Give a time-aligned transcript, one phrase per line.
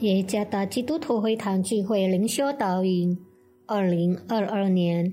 [0.00, 3.18] 耶加达基督徒会堂聚会灵修导引，
[3.66, 5.12] 二零二二年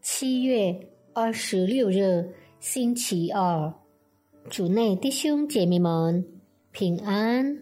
[0.00, 0.78] 七月
[1.12, 3.74] 二十六日星期二，
[4.48, 6.24] 主内弟兄姐妹们
[6.70, 7.58] 平安。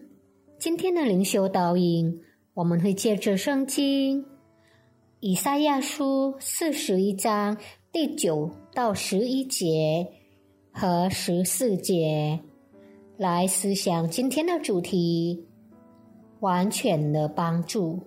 [0.59, 2.21] 今天的灵修导引，
[2.53, 4.23] 我们会借着圣经
[5.19, 7.57] 以赛亚书四十一章
[7.91, 10.05] 第九到十一节
[10.71, 12.39] 和十四节
[13.17, 15.46] 来思想今天的主题。
[16.39, 17.99] 完全的帮助。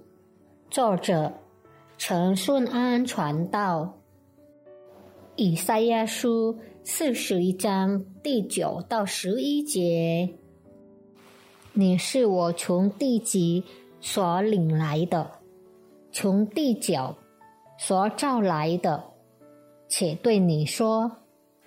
[0.70, 1.32] 作者
[1.98, 3.96] 陈顺安传道。
[5.36, 10.28] 以赛亚书四十一章第九到十一节：
[11.72, 13.64] 你是我从地极
[14.00, 15.30] 所领来的，
[16.12, 17.16] 从地角
[17.78, 19.02] 所召来的，
[19.88, 21.10] 且对你说：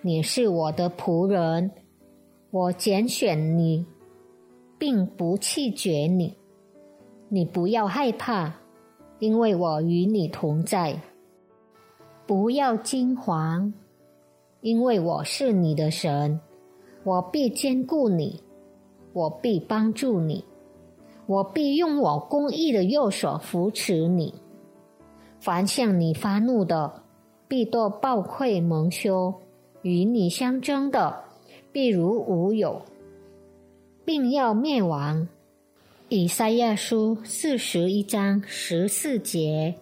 [0.02, 1.70] 你是我的仆人，
[2.50, 3.84] 我拣选你，
[4.78, 6.36] 并不弃绝你。
[7.34, 8.54] 你不要害怕，
[9.18, 11.00] 因为我与你同在；
[12.28, 13.72] 不要惊惶，
[14.60, 16.38] 因为我是你的神，
[17.02, 18.40] 我必兼顾你，
[19.12, 20.44] 我必帮助你，
[21.26, 24.32] 我必用我公义的右手扶持你。
[25.40, 27.02] 凡向你发怒的，
[27.48, 29.34] 必多暴愧蒙羞；
[29.82, 31.24] 与你相争的，
[31.72, 32.80] 必如无有，
[34.04, 35.26] 并要灭亡。
[36.14, 39.74] 以赛亚书四十一章十四节：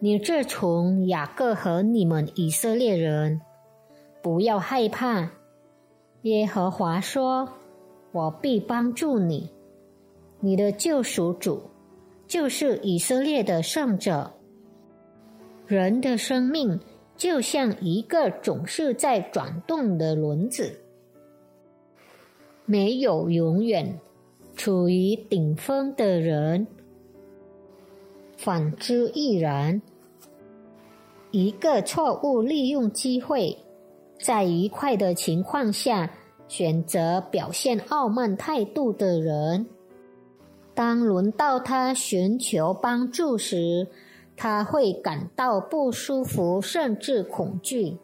[0.00, 3.40] 你这从雅各和你们以色列人，
[4.20, 5.30] 不要害怕。
[6.22, 7.48] 耶和华说
[8.10, 9.48] ：“我必帮助你。
[10.40, 11.62] 你的救赎主
[12.26, 14.32] 就是以色列的圣者。
[15.68, 16.80] 人的生命
[17.16, 20.80] 就像一个总是在转动的轮子，
[22.64, 23.96] 没有永远。”
[24.56, 26.66] 处于顶峰的人，
[28.36, 29.80] 反之亦然。
[31.30, 33.58] 一个错误利用机会，
[34.20, 36.08] 在愉快的情况下
[36.46, 39.66] 选择表现傲慢态度的人，
[40.74, 43.88] 当轮到他寻求帮助时，
[44.36, 47.98] 他会感到不舒服，甚至恐惧。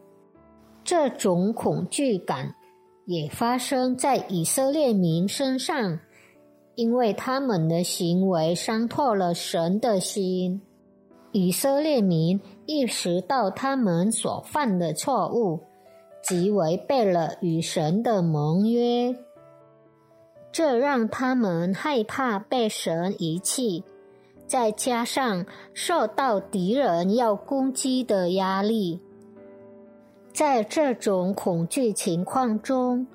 [0.83, 2.55] 这种恐惧感
[3.05, 6.01] 也发生在以色列民身上。
[6.81, 10.63] 因为他们的行为伤透了神的心，
[11.31, 15.61] 以色列民意识到他们所犯的错误，
[16.23, 19.15] 即违背了与神的盟约，
[20.51, 23.85] 这让他们害怕被神遗弃，
[24.47, 28.99] 再加上受到敌人要攻击的压力，
[30.33, 33.07] 在这种恐惧情况中。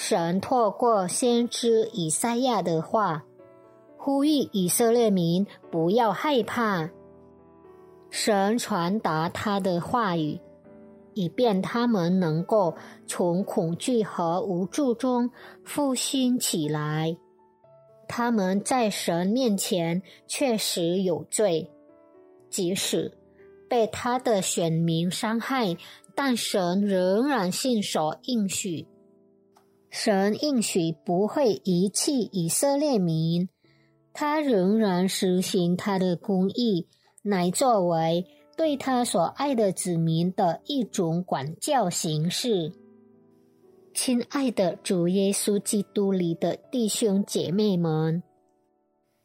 [0.00, 3.24] 神透过先知以赛亚的话，
[3.96, 6.88] 呼吁以色列民不要害怕。
[8.08, 10.40] 神传达他的话语，
[11.14, 12.76] 以便他们能够
[13.08, 15.32] 从恐惧和无助中
[15.64, 17.16] 复兴起来。
[18.06, 21.68] 他们在神面前确实有罪，
[22.48, 23.18] 即使
[23.68, 25.76] 被他的选民伤害，
[26.14, 28.86] 但神仍然信守应许。
[30.00, 33.48] 神应许不会遗弃以色列民，
[34.12, 36.86] 他仍然实行他的公义，
[37.24, 38.24] 乃作为
[38.56, 42.72] 对他所爱的子民的一种管教形式。
[43.92, 48.22] 亲爱的主耶稣基督里的弟兄姐妹们，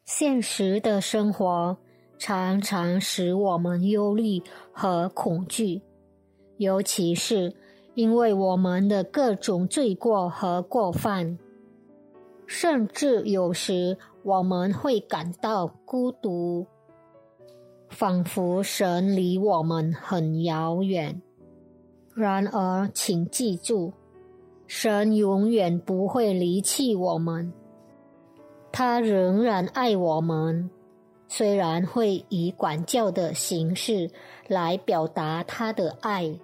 [0.06, 1.78] 现实的生活
[2.18, 4.42] 常常使我们忧虑
[4.72, 5.84] 和恐惧，
[6.58, 7.54] 尤其是。
[7.96, 11.38] 因为我们的各种罪过和过犯，
[12.48, 16.66] 甚至有时我们会感到孤独，
[17.90, 21.22] 仿佛神离我们很遥远。
[22.16, 23.94] 然而，请记住，
[24.66, 27.54] 神永远不会离弃我们，
[28.72, 30.70] 他仍然爱我们，
[31.28, 34.10] 虽然会以管教的形式
[34.48, 36.40] 来表达他的爱。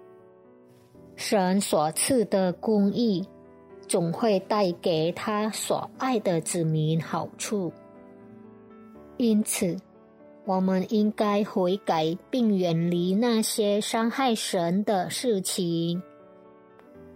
[1.19, 3.27] 神所赐的公义，
[3.89, 7.73] 总会带给他所爱的子民好处。
[9.17, 9.75] 因此，
[10.45, 16.01] 我们应该悔改，并远离那些伤害神的事情。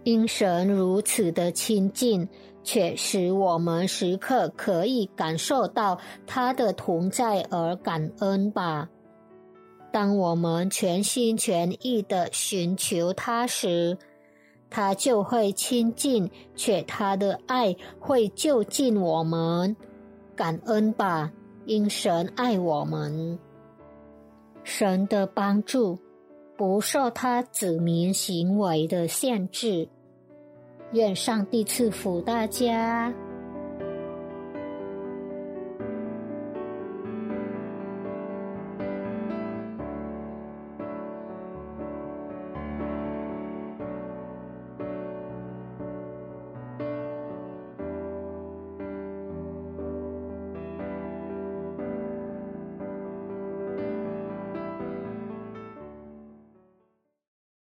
[0.02, 2.28] 因神如此的亲近，
[2.62, 8.90] 却使我们时刻可以感受到他的同在而感恩吧。
[9.94, 13.96] 当我们全心全意的寻求他时，
[14.68, 19.76] 他就会亲近，且他的爱会就近我们。
[20.34, 21.30] 感恩吧，
[21.64, 23.38] 因神爱我们，
[24.64, 25.96] 神的帮助
[26.56, 29.88] 不受他子民行为的限制。
[30.90, 33.14] 愿上帝赐福大家。